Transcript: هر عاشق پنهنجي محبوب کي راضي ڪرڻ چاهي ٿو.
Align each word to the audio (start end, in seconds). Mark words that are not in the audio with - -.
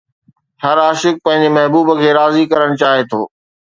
هر 0.63 0.77
عاشق 0.85 1.15
پنهنجي 1.25 1.49
محبوب 1.57 1.87
کي 2.01 2.09
راضي 2.21 2.43
ڪرڻ 2.51 2.69
چاهي 2.81 3.03
ٿو. 3.11 3.21